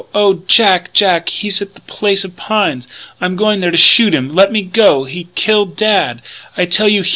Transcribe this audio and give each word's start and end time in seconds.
Oh, 0.15 0.41
Jack, 0.47 0.93
Jack, 0.93 1.29
he's 1.29 1.61
at 1.61 1.75
the 1.75 1.81
Place 1.81 2.23
of 2.25 2.35
Pines! 2.35 2.87
I'm 3.21 3.35
going 3.35 3.59
there 3.59 3.69
to 3.69 3.77
shoot 3.77 4.15
him! 4.15 4.33
Let 4.33 4.51
me 4.51 4.63
go! 4.63 5.03
he's 5.03 5.27
killed 5.35 5.75
Dad, 5.75 6.23
I 6.57 6.65
tell 6.65 6.89
you! 6.89 7.03